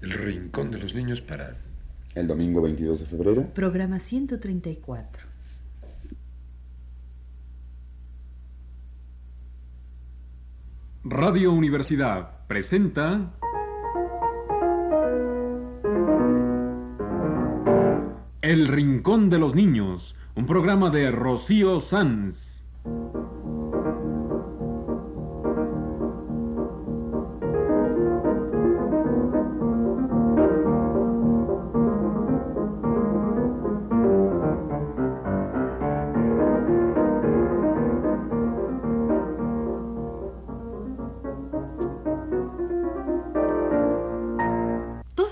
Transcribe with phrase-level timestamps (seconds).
[0.00, 1.56] El Rincón de los Niños para...
[2.14, 3.46] El domingo 22 de febrero.
[3.54, 5.26] Programa 134.
[11.04, 13.34] Radio Universidad presenta...
[18.40, 22.62] El Rincón de los Niños, un programa de Rocío Sanz.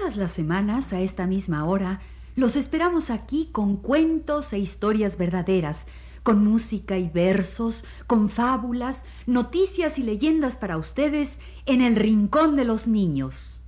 [0.06, 1.98] Todas las semanas, a esta misma hora,
[2.36, 5.88] los esperamos aquí con cuentos e historias verdaderas,
[6.22, 12.64] con música y versos, con fábulas, noticias y leyendas para ustedes en el Rincón de
[12.64, 13.60] los Niños.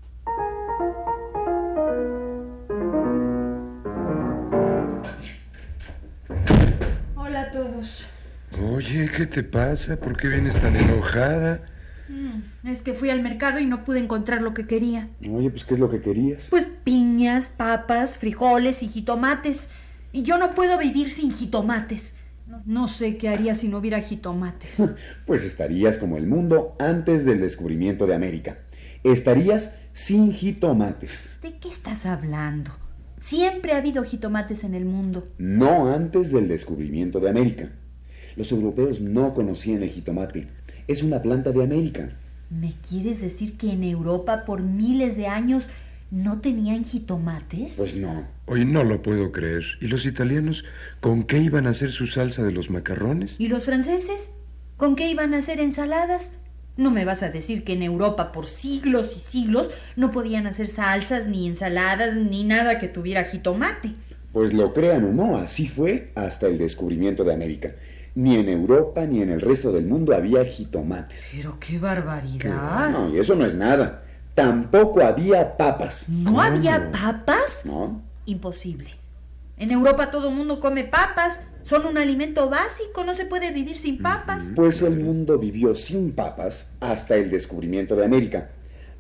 [7.17, 8.05] Hola a todos.
[8.63, 9.97] Oye, ¿qué te pasa?
[9.97, 11.63] ¿Por qué vienes tan enojada?
[12.09, 15.09] Mm, Es que fui al mercado y no pude encontrar lo que quería.
[15.31, 16.49] Oye, pues ¿qué es lo que querías?
[16.51, 19.69] Pues piñas, papas, frijoles y jitomates.
[20.13, 22.15] Y yo no puedo vivir sin jitomates.
[22.47, 24.83] No, no sé qué haría si no hubiera jitomates.
[25.27, 28.59] Pues estarías como el mundo antes del descubrimiento de América.
[29.05, 31.31] Estarías sin jitomates.
[31.43, 32.71] ¿De qué estás hablando?
[33.19, 35.29] Siempre ha habido jitomates en el mundo.
[35.39, 37.71] No antes del descubrimiento de América.
[38.37, 40.49] Los europeos no conocían el jitomate.
[40.89, 42.09] Es una planta de América.
[42.49, 45.69] ¿Me quieres decir que en Europa por miles de años
[46.11, 47.75] no tenían jitomates?
[47.77, 48.27] Pues no.
[48.47, 49.65] Hoy no lo puedo creer.
[49.83, 50.65] ¿Y los italianos
[51.01, 53.37] con qué iban a hacer su salsa de los macarrones?
[53.39, 54.31] ¿Y los franceses?
[54.79, 56.33] ¿Con qué iban a hacer ensaladas?
[56.79, 60.69] No me vas a decir que en Europa por siglos y siglos no podían hacer
[60.69, 63.91] salsas, ni ensaladas, ni nada que tuviera jitomate.
[64.33, 67.73] Pues lo crean o no, así fue hasta el descubrimiento de América.
[68.15, 71.31] Ni en Europa ni en el resto del mundo había jitomates.
[71.35, 72.91] Pero qué barbaridad.
[72.91, 74.03] No, y eso no es nada.
[74.35, 76.09] Tampoco había papas.
[76.09, 77.65] ¿No había papas?
[77.65, 78.03] ¿No?
[78.27, 78.91] Imposible.
[79.57, 81.41] En Europa todo el mundo come papas.
[81.63, 83.05] Son un alimento básico.
[83.05, 84.53] No se puede vivir sin papas.
[84.55, 88.51] Pues el mundo vivió sin papas hasta el descubrimiento de América.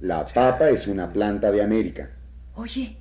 [0.01, 2.11] La papa es una planta de América.
[2.55, 2.97] Oye,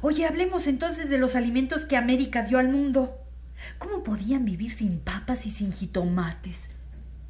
[0.00, 3.18] oye, hablemos entonces de los alimentos que América dio al mundo.
[3.78, 6.70] ¿Cómo podían vivir sin papas y sin jitomates?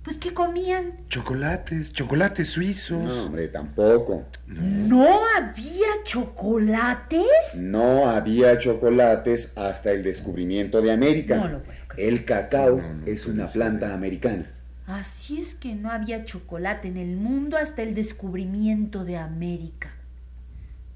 [0.07, 0.93] Pues, ¿qué comían?
[1.09, 3.03] Chocolates, chocolates suizos.
[3.03, 4.25] No, hombre, tampoco.
[4.47, 7.57] ¿No había chocolates?
[7.57, 11.37] No había chocolates hasta el descubrimiento de América.
[11.39, 12.13] No lo puedo creer.
[12.13, 14.49] El cacao No, no es una planta americana.
[14.87, 19.91] Así es que no había chocolate en el mundo hasta el descubrimiento de América.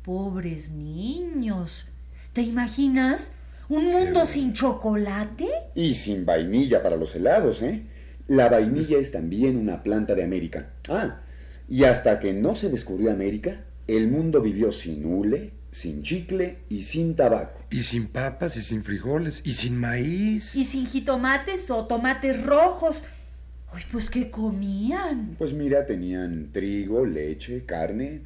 [0.05, 1.87] Pobres niños.
[2.33, 3.33] ¿Te imaginas?
[3.70, 5.47] ¿Un mundo sin chocolate?
[5.76, 7.84] Y sin vainilla para los helados, ¿eh?
[8.26, 10.72] La vainilla es también una planta de América.
[10.88, 11.20] Ah,
[11.69, 16.82] y hasta que no se descubrió América, el mundo vivió sin hule, sin chicle y
[16.82, 17.60] sin tabaco.
[17.70, 20.56] Y sin papas y sin frijoles y sin maíz.
[20.56, 23.04] ¿Y sin jitomates o tomates rojos?
[23.72, 25.37] Ay, pues ¿qué comían?
[25.38, 28.25] Pues mira, tenían trigo, leche, carne,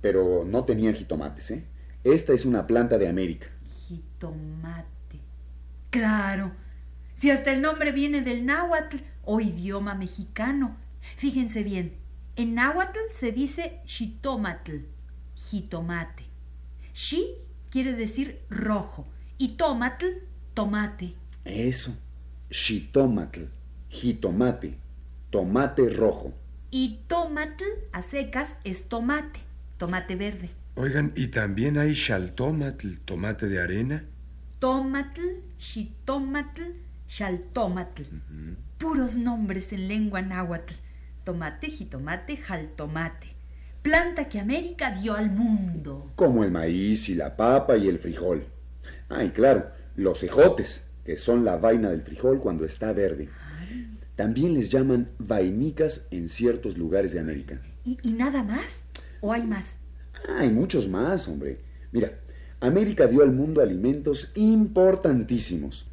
[0.00, 1.64] pero no tenían jitomates, ¿eh?
[2.02, 3.48] Esta es una planta de América.
[3.86, 5.20] Jitomate.
[5.90, 6.52] Claro.
[7.14, 10.76] Si hasta el nombre viene del náhuatl o idioma mexicano.
[11.16, 11.94] Fíjense bien,
[12.34, 14.84] en náhuatl se dice xitomatl,
[15.34, 16.24] jitomate.
[16.92, 17.36] Xi
[17.70, 19.06] quiere decir rojo
[19.38, 20.06] y tomatl,
[20.54, 21.14] tomate.
[21.44, 21.96] Eso,
[22.50, 23.44] xitomatl,
[23.88, 24.78] jitomate,
[25.30, 26.34] tomate rojo.
[26.70, 29.40] Y tomatl a secas es tomate,
[29.78, 30.50] tomate verde.
[30.78, 34.04] Oigan, ¿y también hay chaltomatl, tomate de arena?
[34.58, 35.22] Tomatl,
[35.56, 36.60] xitomatl,
[37.08, 38.02] xaltomatl.
[38.76, 40.74] Puros nombres en lengua náhuatl.
[41.24, 43.28] Tomate, jitomate, jaltomate.
[43.80, 46.12] Planta que América dio al mundo.
[46.14, 48.44] Como el maíz y la papa y el frijol.
[49.08, 53.30] Ah, y claro, los ejotes, que son la vaina del frijol cuando está verde.
[54.14, 57.62] También les llaman vainicas en ciertos lugares de América.
[57.82, 58.84] ¿Y, y nada más?
[59.22, 59.78] ¿O hay más?
[60.28, 61.58] Ah, hay muchos más, hombre.
[61.92, 62.12] Mira,
[62.60, 65.90] América dio al mundo alimentos importantísimos.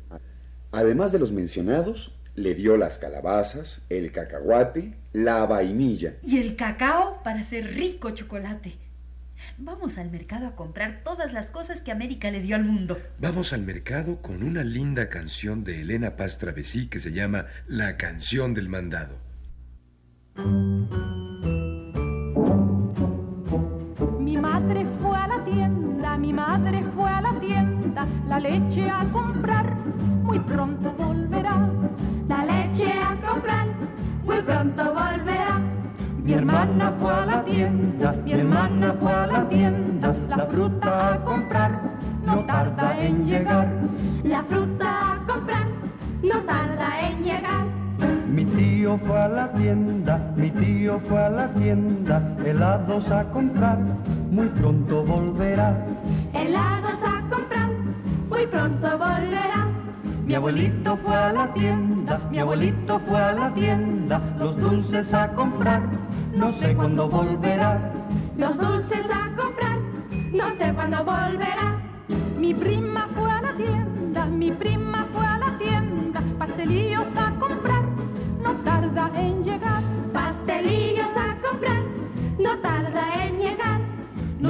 [0.71, 6.15] Además de los mencionados, le dio las calabazas, el cacahuate, la vainilla.
[6.23, 8.77] Y el cacao para hacer rico chocolate.
[9.57, 12.97] Vamos al mercado a comprar todas las cosas que América le dio al mundo.
[13.19, 17.97] Vamos al mercado con una linda canción de Elena Paz Travesí que se llama La
[17.97, 19.17] canción del mandado.
[28.43, 29.73] Leche a comprar,
[30.23, 31.69] muy pronto volverá.
[32.27, 33.67] La leche a comprar,
[34.25, 35.61] muy pronto volverá.
[36.21, 41.23] Mi hermana fue a la tienda, mi hermana fue a la tienda, la fruta a
[41.23, 41.71] comprar,
[42.25, 43.67] no tarda en llegar.
[44.23, 45.67] La fruta a comprar,
[46.21, 47.65] no tarda en llegar.
[48.27, 53.77] Mi tío fue a la tienda, mi tío fue a la tienda, helados a comprar,
[54.31, 55.77] muy pronto volverá.
[60.33, 65.31] Mi abuelito fue a la tienda, mi abuelito fue a la tienda, los dulces a
[65.31, 65.83] comprar,
[66.33, 67.93] no sé cuándo volverá.
[68.35, 69.77] Los dulces a comprar,
[70.31, 71.79] no sé cuándo volverá.
[72.35, 77.22] Mi prima fue a la tienda, mi prima fue a la tienda, pastelillos a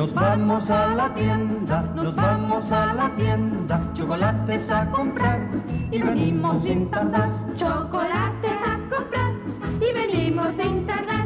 [0.04, 5.50] Nos vamos a la tienda, nos vamos a la tienda, chocolates a comprar
[5.90, 7.30] y venimos sin tardar.
[7.56, 9.34] Chocolates a comprar
[9.80, 11.26] y venimos sin tardar.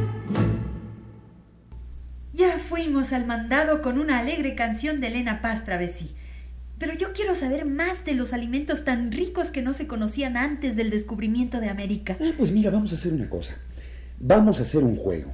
[2.34, 6.14] Ya fuimos al mandado con una alegre canción de Elena Paz Travesí.
[6.78, 10.76] Pero yo quiero saber más de los alimentos tan ricos que no se conocían antes
[10.76, 12.16] del descubrimiento de América.
[12.22, 13.56] Ah, pues mira, vamos a hacer una cosa.
[14.20, 15.34] Vamos a hacer un juego.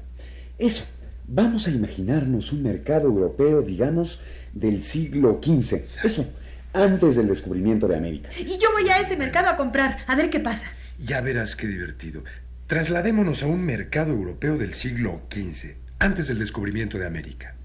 [0.57, 0.85] Eso,
[1.27, 4.21] vamos a imaginarnos un mercado europeo, digamos,
[4.53, 6.03] del siglo XV.
[6.03, 6.25] Eso,
[6.73, 8.29] antes del descubrimiento de América.
[8.37, 10.67] Y yo voy a ese mercado a comprar, a ver qué pasa.
[11.03, 12.23] Ya verás qué divertido.
[12.67, 17.55] Trasladémonos a un mercado europeo del siglo XV, antes del descubrimiento de América.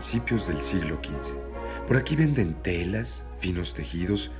[0.00, 1.34] Principios del siglo XV.
[1.86, 4.30] Por aquí venden telas, finos tejidos,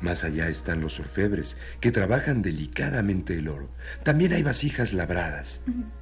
[0.00, 3.68] más allá están los orfebres, que trabajan delicadamente el oro.
[4.02, 5.60] También hay vasijas labradas.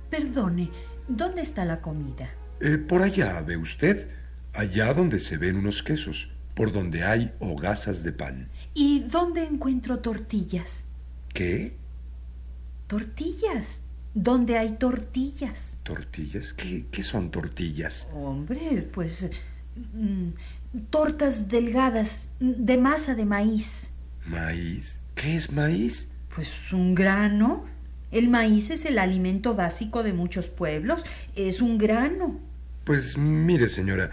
[0.09, 0.71] Perdone,
[1.09, 2.31] ¿dónde está la comida?
[2.61, 4.09] Eh, por allá, ¿ve usted?
[4.53, 8.51] Allá donde se ven unos quesos, por donde hay hogazas de pan.
[8.73, 10.85] ¿Y dónde encuentro tortillas?
[11.35, 11.75] ¿Qué?
[12.87, 13.83] Tortillas.
[14.15, 15.77] ¿Dónde hay tortillas?
[15.83, 16.53] ¿Tortillas?
[16.53, 18.09] ¿Qué, qué son tortillas?
[18.13, 19.29] Hombre, pues...
[19.95, 20.29] mm,
[20.91, 23.91] tortas delgadas de masa de maíz.
[24.27, 25.01] ¿Maíz?
[25.15, 26.09] ¿Qué es maíz?
[26.35, 27.65] Pues un grano.
[28.11, 31.05] El maíz es el alimento básico de muchos pueblos.
[31.37, 32.39] Es un grano.
[32.85, 34.11] Pues mire, señora,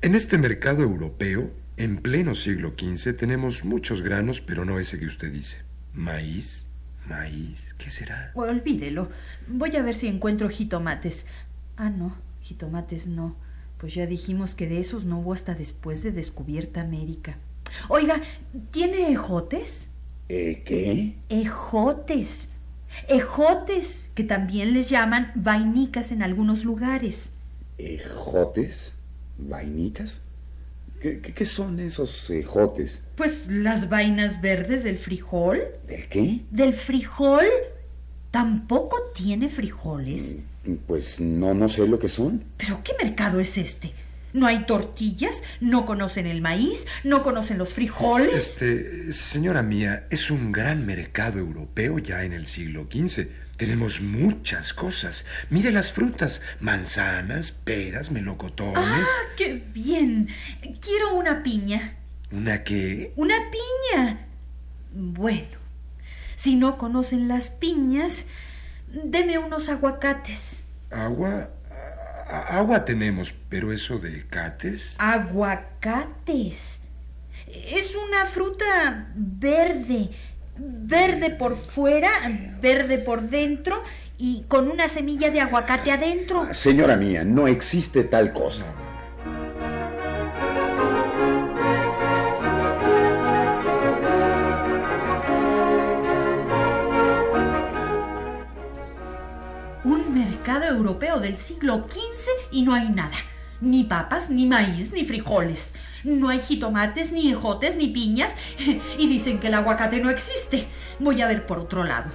[0.00, 5.06] en este mercado europeo, en pleno siglo XV, tenemos muchos granos, pero no ese que
[5.06, 5.58] usted dice.
[5.92, 6.64] ¿Maíz?
[7.08, 7.74] ¿Maíz?
[7.78, 8.32] ¿Qué será?
[8.34, 9.08] Olvídelo.
[9.46, 11.26] Voy a ver si encuentro jitomates.
[11.76, 13.36] Ah, no, jitomates no.
[13.78, 17.36] Pues ya dijimos que de esos no hubo hasta después de descubierta América.
[17.88, 18.20] Oiga,
[18.70, 19.88] ¿tiene ejotes?
[20.28, 21.16] ¿Eh, ¿Qué?
[21.28, 22.48] Ejotes.
[23.08, 27.32] Ejotes, que también les llaman vainicas en algunos lugares.
[27.76, 28.94] ¿Ejotes?
[29.36, 30.22] ¿Vainicas?
[31.04, 33.02] ¿Qué, qué, qué son esos ejotes?
[33.14, 35.60] Pues las vainas verdes del frijol.
[35.86, 36.40] ¿Del qué?
[36.50, 37.44] ¿Del frijol?
[38.30, 40.38] ¿Tampoco tiene frijoles?
[40.86, 42.42] Pues no, no sé lo que son.
[42.56, 43.92] ¿Pero qué mercado es este?
[44.32, 45.42] ¿No hay tortillas?
[45.60, 46.86] ¿No conocen el maíz?
[47.04, 48.34] ¿No conocen los frijoles?
[48.34, 53.28] Este, señora mía, es un gran mercado europeo ya en el siglo XV.
[53.56, 55.24] Tenemos muchas cosas.
[55.48, 59.08] Mire las frutas, manzanas, peras, melocotones.
[59.08, 60.28] ¡Ah, qué bien!
[60.80, 61.94] Quiero una piña.
[62.32, 63.12] ¿Una qué?
[63.14, 64.26] ¡Una piña!
[64.92, 65.58] Bueno,
[66.34, 68.24] si no conocen las piñas,
[68.88, 70.64] deme unos aguacates.
[70.90, 71.50] Agua.
[72.28, 74.96] agua tenemos, pero eso de cates.
[74.98, 76.80] Aguacates.
[77.46, 80.10] Es una fruta verde,
[80.56, 82.10] verde por fuera,
[82.60, 83.82] verde por dentro
[84.18, 86.52] y con una semilla de aguacate adentro.
[86.52, 88.66] Señora mía, no existe tal cosa.
[99.84, 103.16] Un mercado europeo del siglo XV y no hay nada.
[103.60, 105.74] Ni papas, ni maíz, ni frijoles.
[106.02, 108.36] No hay jitomates, ni ejotes, ni piñas.
[108.98, 110.66] Y dicen que el aguacate no existe.
[110.98, 112.10] Voy a ver por otro lado.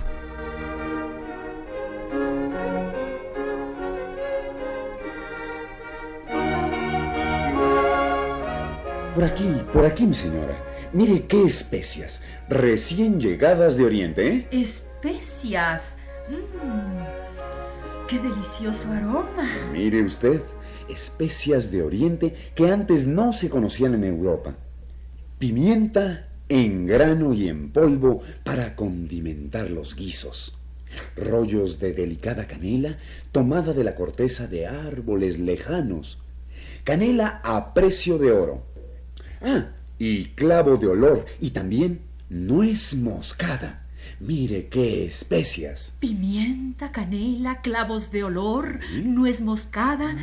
[9.15, 10.55] Por aquí, por aquí, mi señora.
[10.93, 12.21] Mire qué especias.
[12.47, 14.47] Recién llegadas de Oriente, ¿eh?
[14.51, 15.97] Especias.
[16.29, 17.03] Mmm,
[18.07, 19.49] qué delicioso aroma.
[19.73, 20.41] Mire usted.
[20.89, 24.55] Especias de Oriente que antes no se conocían en Europa.
[25.37, 30.55] Pimienta en grano y en polvo para condimentar los guisos.
[31.15, 32.97] Rollos de delicada canela
[33.31, 36.17] tomada de la corteza de árboles lejanos.
[36.83, 38.63] Canela a precio de oro.
[39.41, 39.67] Ah,
[39.99, 43.85] y clavo de olor y también nuez moscada.
[44.19, 45.93] Mire qué especias.
[45.99, 50.17] Pimienta, canela, clavos de olor, nuez moscada.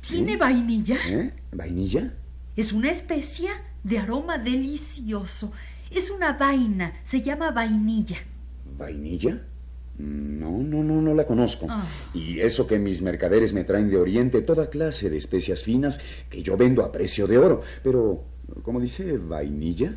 [0.00, 0.96] ¿Tiene vainilla?
[1.06, 1.32] ¿Eh?
[1.52, 2.14] ¿Vainilla?
[2.56, 3.50] Es una especia
[3.82, 5.52] de aroma delicioso.
[5.90, 8.16] Es una vaina, se llama vainilla.
[8.78, 9.42] ¿Vainilla?
[9.98, 11.66] No, no, no, no la conozco.
[11.68, 11.86] Ah.
[12.14, 16.42] Y eso que mis mercaderes me traen de Oriente toda clase de especias finas que
[16.42, 17.60] yo vendo a precio de oro.
[17.82, 18.24] Pero,
[18.62, 19.18] ¿cómo dice?
[19.18, 19.96] ¿Vainilla?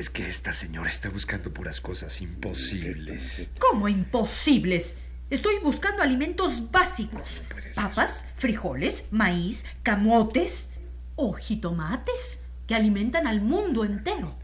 [0.00, 3.50] Es que esta señora está buscando puras cosas imposibles.
[3.58, 4.96] ¿Cómo imposibles?
[5.28, 7.42] Estoy buscando alimentos básicos.
[7.52, 7.74] ser.
[7.74, 10.70] Papas, frijoles, maíz, camotes
[11.16, 14.34] o jitomates que alimentan al mundo entero.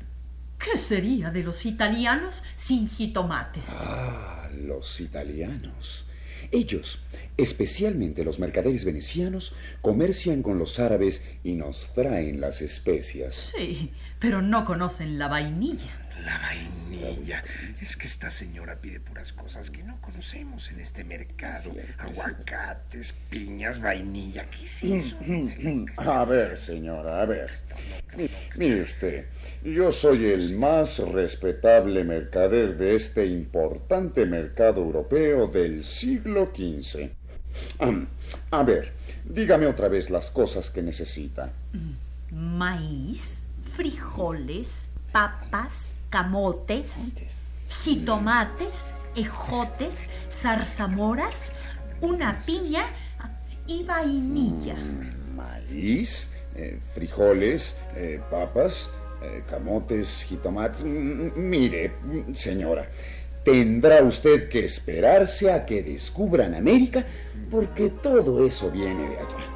[0.58, 3.70] ¿Qué sería de los italianos sin jitomates?
[3.78, 6.06] Ah, los italianos.
[6.52, 7.00] Ellos,
[7.36, 13.52] especialmente los mercaderes venecianos, comercian con los árabes y nos traen las especias.
[13.56, 16.05] Sí, pero no conocen la vainilla.
[16.26, 17.42] La vainilla.
[17.80, 21.70] Es que esta señora pide puras cosas que no conocemos en este mercado.
[21.98, 24.44] Aguacates, piñas, vainilla.
[24.50, 25.16] ¿Qué es eso?
[25.98, 27.50] A ver, señora, a ver.
[28.16, 28.28] Mi-
[28.58, 29.26] Mire usted,
[29.64, 37.08] yo soy el más respetable mercader de este importante mercado europeo del siglo XV.
[38.50, 38.92] A ver,
[39.24, 41.50] dígame otra vez las cosas que necesita.
[42.32, 43.44] Maíz,
[43.76, 47.12] frijoles, papas, camotes,
[47.68, 51.52] jitomates, ejotes, zarzamoras,
[52.00, 52.84] una piña
[53.66, 54.76] y vainilla.
[55.34, 58.90] Maíz, eh, frijoles, eh, papas,
[59.22, 60.84] eh, camotes, jitomates.
[60.84, 62.88] Mm, Mire, mm, señora,
[63.44, 67.04] tendrá usted que esperarse a que descubran América
[67.50, 69.55] porque todo eso viene de allá.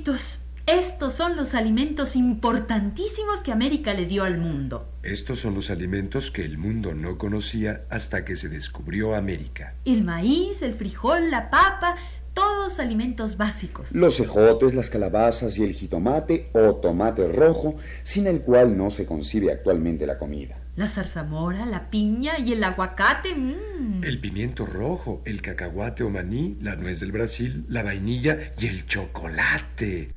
[0.00, 4.88] Amiguitos, estos son los alimentos importantísimos que América le dio al mundo.
[5.02, 9.74] Estos son los alimentos que el mundo no conocía hasta que se descubrió América.
[9.84, 11.96] El maíz, el frijol, la papa,
[12.32, 13.92] todos alimentos básicos.
[13.92, 19.04] Los ejotes, las calabazas y el jitomate o tomate rojo, sin el cual no se
[19.04, 20.59] concibe actualmente la comida.
[20.76, 23.34] La zarzamora, la piña y el aguacate.
[23.34, 24.04] mm.
[24.04, 28.86] El pimiento rojo, el cacahuate o maní, la nuez del Brasil, la vainilla y el
[28.86, 30.14] chocolate.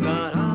[0.00, 0.49] but I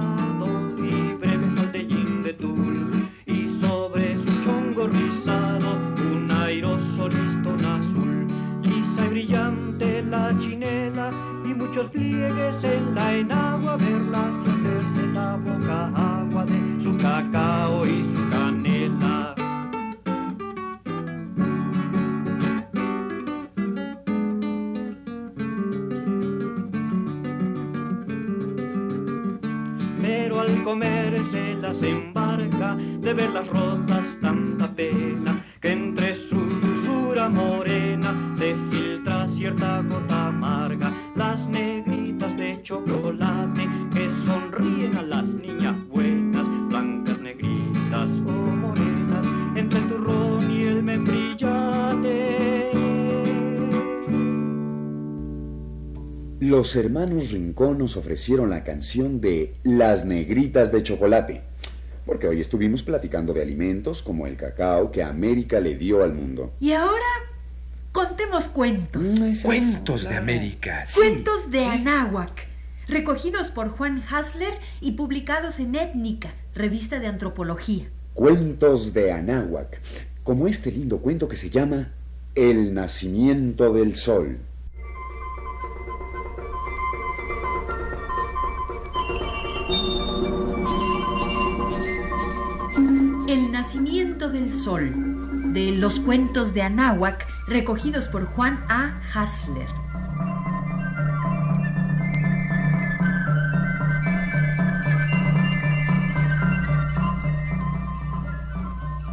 [56.56, 61.42] Los hermanos Rincón nos ofrecieron la canción de Las Negritas de Chocolate,
[62.06, 66.54] porque hoy estuvimos platicando de alimentos como el cacao que América le dio al mundo.
[66.62, 67.04] Y ahora
[67.92, 69.04] contemos cuentos.
[69.44, 70.86] Cuentos de América.
[70.88, 71.02] sí.
[71.02, 72.48] Cuentos de Anáhuac,
[72.88, 77.88] recogidos por Juan Hasler y publicados en Étnica, revista de antropología.
[78.14, 79.78] Cuentos de Anáhuac,
[80.24, 81.92] como este lindo cuento que se llama
[82.34, 84.38] El nacimiento del sol.
[93.36, 94.94] El nacimiento del sol,
[95.52, 98.98] de los cuentos de Anáhuac, recogidos por Juan A.
[99.14, 99.68] Hasler.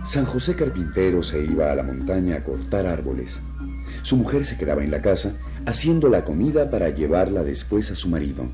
[0.04, 3.42] San José Carpintero se iba a la montaña a cortar árboles.
[4.02, 5.32] Su mujer se quedaba en la casa
[5.66, 8.46] haciendo la comida para llevarla después a su marido.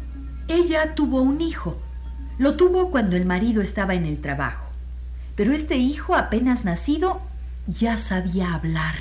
[0.49, 1.77] Ella tuvo un hijo.
[2.39, 4.68] Lo tuvo cuando el marido estaba en el trabajo.
[5.39, 7.21] Pero este hijo, apenas nacido,
[7.69, 8.97] ya sabía hablar.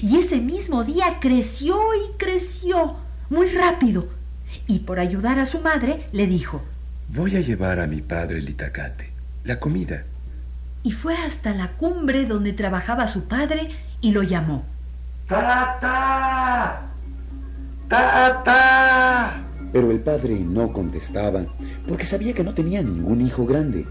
[0.00, 2.94] Y ese mismo día creció y creció,
[3.28, 4.06] muy rápido.
[4.68, 6.62] Y por ayudar a su madre, le dijo,
[7.08, 9.10] Voy a llevar a mi padre el itacate,
[9.42, 10.04] la comida.
[10.84, 14.64] Y fue hasta la cumbre donde trabajaba su padre y lo llamó.
[15.26, 16.82] ¡Tata!
[17.88, 19.42] ¡Tata!
[19.72, 21.46] Pero el padre no contestaba
[21.88, 23.84] porque sabía que no tenía ningún hijo grande.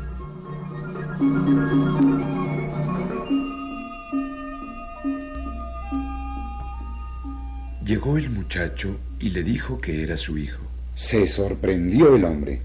[7.83, 10.61] Llegó el muchacho y le dijo que era su hijo.
[10.93, 12.61] Se sorprendió el hombre.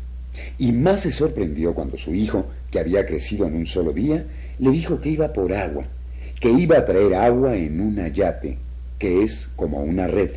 [0.58, 4.26] Y más se sorprendió cuando su hijo, que había crecido en un solo día,
[4.58, 5.84] le dijo que iba por agua,
[6.38, 8.58] que iba a traer agua en una yate,
[8.98, 10.30] que es como una red.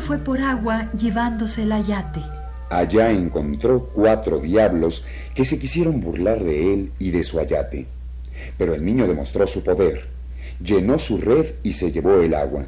[0.00, 2.22] Fue por agua llevándose el yate.
[2.70, 7.86] Allá encontró cuatro diablos que se quisieron burlar de él y de su ayate.
[8.56, 10.06] Pero el niño demostró su poder,
[10.62, 12.64] llenó su red y se llevó el agua.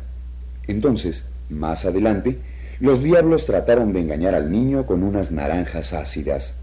[0.67, 2.39] Entonces, más adelante,
[2.81, 6.57] los diablos trataron de engañar al niño con unas naranjas ácidas,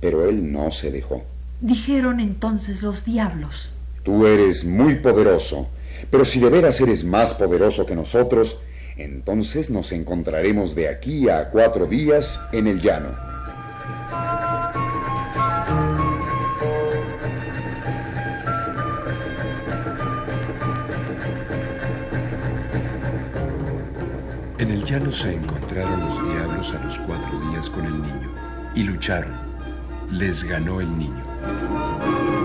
[0.00, 1.24] pero él no se dejó.
[1.60, 3.68] Dijeron entonces los diablos.
[4.02, 5.68] Tú eres muy poderoso,
[6.10, 8.58] pero si de veras eres más poderoso que nosotros,
[8.96, 13.10] entonces nos encontraremos de aquí a cuatro días en el llano.
[24.58, 28.32] En el llano se encontraron los diablos a los cuatro días con el niño
[28.74, 29.34] y lucharon.
[30.10, 32.35] Les ganó el niño.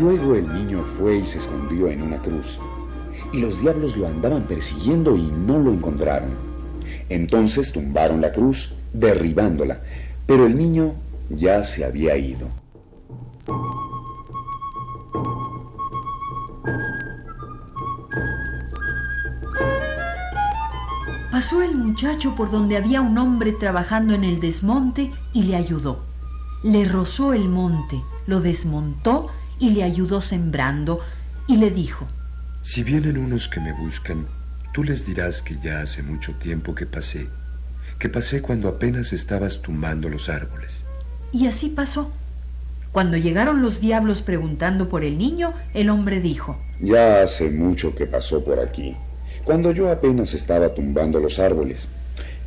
[0.00, 2.58] Luego el niño fue y se escondió en una cruz,
[3.34, 6.30] y los diablos lo andaban persiguiendo y no lo encontraron.
[7.10, 9.82] Entonces tumbaron la cruz, derribándola,
[10.26, 10.94] pero el niño
[11.28, 12.48] ya se había ido.
[21.30, 25.98] Pasó el muchacho por donde había un hombre trabajando en el desmonte y le ayudó.
[26.62, 29.28] Le rozó el monte, lo desmontó
[29.60, 31.00] y le ayudó sembrando
[31.46, 32.08] y le dijo,
[32.62, 34.26] Si vienen unos que me buscan,
[34.72, 37.28] tú les dirás que ya hace mucho tiempo que pasé,
[37.98, 40.84] que pasé cuando apenas estabas tumbando los árboles.
[41.32, 42.10] Y así pasó.
[42.92, 48.06] Cuando llegaron los diablos preguntando por el niño, el hombre dijo, Ya hace mucho que
[48.06, 48.96] pasó por aquí,
[49.44, 51.88] cuando yo apenas estaba tumbando los árboles,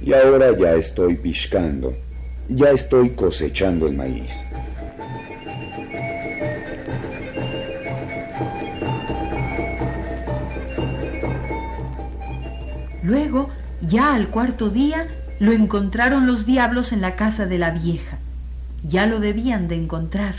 [0.01, 1.95] y ahora ya estoy piscando,
[2.49, 4.43] ya estoy cosechando el maíz.
[13.03, 13.49] Luego,
[13.81, 15.07] ya al cuarto día,
[15.39, 18.17] lo encontraron los diablos en la casa de la vieja.
[18.87, 20.35] Ya lo debían de encontrar.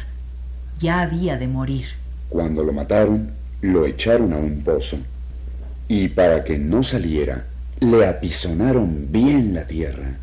[0.78, 1.86] Ya había de morir.
[2.30, 4.98] Cuando lo mataron, lo echaron a un pozo.
[5.88, 7.44] Y para que no saliera,
[7.80, 10.16] le apisonaron bien la tierra.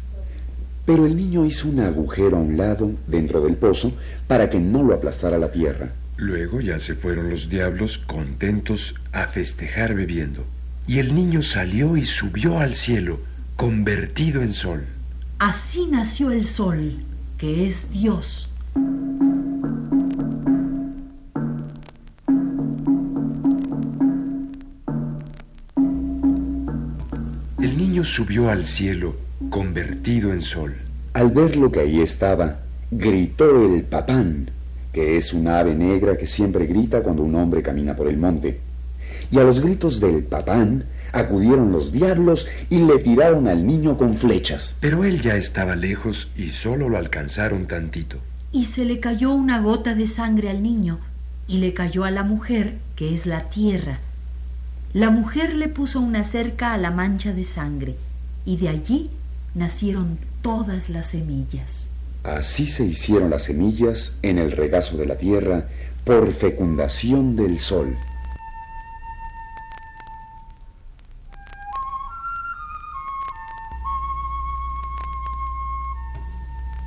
[0.85, 3.93] Pero el niño hizo un agujero a un lado dentro del pozo
[4.27, 5.91] para que no lo aplastara la tierra.
[6.17, 10.43] Luego ya se fueron los diablos contentos a festejar bebiendo.
[10.91, 13.21] Y el niño salió y subió al cielo,
[13.55, 14.83] convertido en sol.
[15.39, 16.97] Así nació el sol,
[17.37, 18.49] que es Dios.
[27.61, 29.15] El niño subió al cielo,
[29.49, 30.75] convertido en sol.
[31.13, 32.59] Al ver lo que ahí estaba,
[32.91, 34.51] gritó el papán,
[34.91, 38.70] que es una ave negra que siempre grita cuando un hombre camina por el monte.
[39.31, 44.17] Y a los gritos del papán acudieron los diablos y le tiraron al niño con
[44.17, 44.75] flechas.
[44.79, 48.17] Pero él ya estaba lejos y solo lo alcanzaron tantito.
[48.51, 50.99] Y se le cayó una gota de sangre al niño
[51.47, 53.99] y le cayó a la mujer, que es la tierra.
[54.93, 57.95] La mujer le puso una cerca a la mancha de sangre
[58.45, 59.09] y de allí
[59.55, 61.87] nacieron todas las semillas.
[62.23, 65.65] Así se hicieron las semillas en el regazo de la tierra
[66.03, 67.95] por fecundación del sol.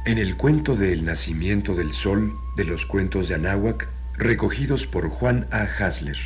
[0.07, 3.89] En el cuento del nacimiento del sol de los cuentos de Anáhuac,
[4.19, 5.63] recogidos por Juan A.
[5.63, 6.19] Hasler.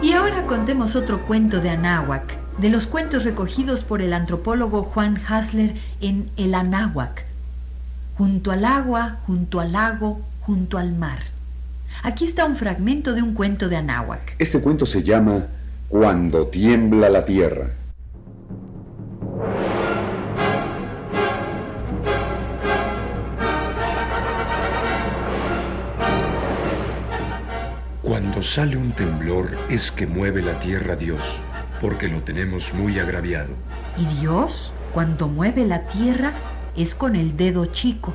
[0.00, 5.20] Y ahora contemos otro cuento de Anáhuac, de los cuentos recogidos por el antropólogo Juan
[5.28, 7.26] Hasler en El Anáhuac.
[8.16, 11.31] Junto al agua, junto al lago, junto al mar.
[12.04, 14.34] Aquí está un fragmento de un cuento de Anáhuac.
[14.40, 15.46] Este cuento se llama
[15.88, 17.70] Cuando tiembla la tierra.
[28.02, 31.40] Cuando sale un temblor es que mueve la tierra Dios,
[31.80, 33.50] porque lo tenemos muy agraviado.
[33.96, 36.32] Y Dios, cuando mueve la tierra,
[36.76, 38.12] es con el dedo chico,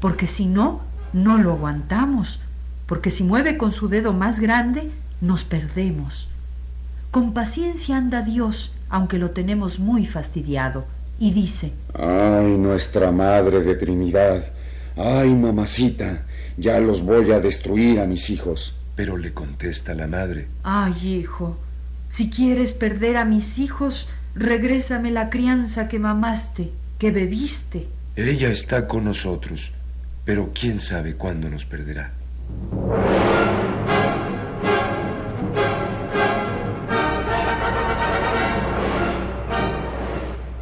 [0.00, 0.80] porque si no,
[1.12, 2.40] no lo aguantamos,
[2.90, 6.26] porque si mueve con su dedo más grande, nos perdemos.
[7.12, 10.86] Con paciencia anda Dios, aunque lo tenemos muy fastidiado,
[11.20, 14.42] y dice, Ay, nuestra Madre de Trinidad.
[14.96, 16.22] Ay, mamacita,
[16.56, 18.74] ya los voy a destruir a mis hijos.
[18.96, 21.56] Pero le contesta la madre, Ay, hijo,
[22.08, 27.86] si quieres perder a mis hijos, regrésame la crianza que mamaste, que bebiste.
[28.16, 29.70] ella está con nosotros,
[30.24, 32.14] pero quién sabe cuándo nos perderá.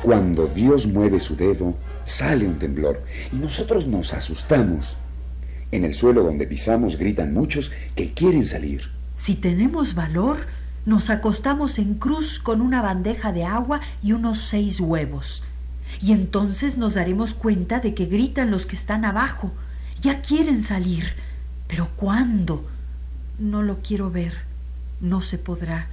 [0.08, 1.74] Cuando Dios mueve su dedo,
[2.06, 4.96] sale un temblor y nosotros nos asustamos.
[5.70, 8.90] En el suelo donde pisamos gritan muchos que quieren salir.
[9.16, 10.46] Si tenemos valor,
[10.86, 15.42] nos acostamos en cruz con una bandeja de agua y unos seis huevos.
[16.00, 19.52] Y entonces nos daremos cuenta de que gritan los que están abajo.
[20.00, 21.04] Ya quieren salir.
[21.68, 22.64] Pero ¿cuándo?
[23.38, 24.32] No lo quiero ver.
[25.00, 25.86] No se podrá.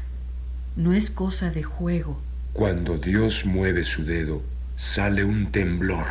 [0.76, 2.18] No es cosa de juego.
[2.54, 4.42] Cuando Dios mueve su dedo,
[4.78, 6.06] sale un temblor.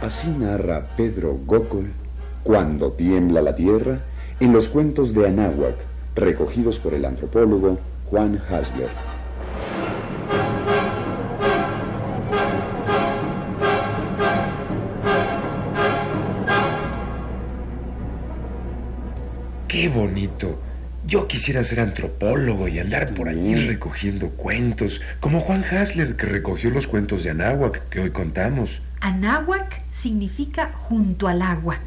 [0.00, 1.92] Así narra Pedro Gócol
[2.42, 4.00] Cuando tiembla la tierra
[4.40, 5.74] en los cuentos de Anáhuac,
[6.14, 9.07] recogidos por el antropólogo Juan Hasler.
[19.88, 20.60] ¡Qué bonito!
[21.06, 26.68] Yo quisiera ser antropólogo y andar por allí recogiendo cuentos, como Juan Hasler que recogió
[26.68, 28.82] los cuentos de Anáhuac que hoy contamos.
[29.00, 31.78] Anáhuac significa junto al agua.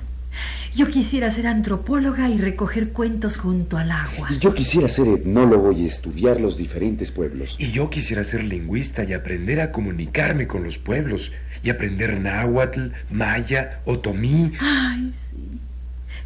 [0.74, 4.30] Yo quisiera ser antropóloga y recoger cuentos junto al agua.
[4.32, 7.56] Y yo quisiera ser etnólogo y estudiar los diferentes pueblos.
[7.60, 12.94] Y yo quisiera ser lingüista y aprender a comunicarme con los pueblos y aprender náhuatl,
[13.12, 14.54] maya, otomí.
[14.60, 15.60] Ay, sí.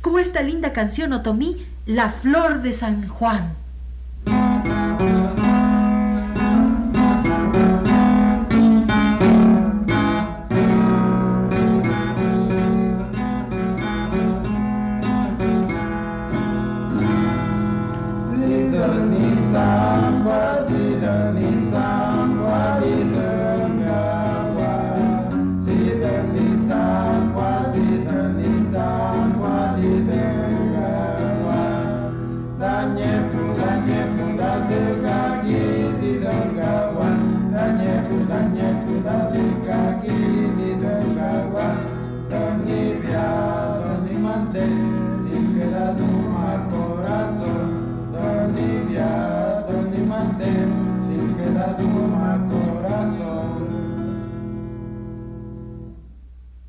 [0.06, 3.56] Como esta linda canción otomí, La Flor de San Juan.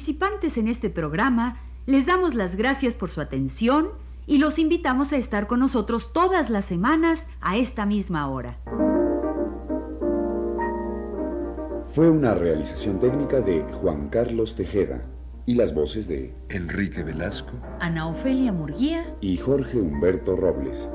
[0.00, 3.88] Participantes en este programa les damos las gracias por su atención
[4.26, 8.58] y los invitamos a estar con nosotros todas las semanas a esta misma hora.
[11.84, 15.04] Fue una realización técnica de Juan Carlos Tejeda
[15.44, 17.52] y las voces de Enrique Velasco.
[17.80, 19.04] Ana Ofelia Murguía.
[19.20, 20.88] y Jorge Humberto Robles.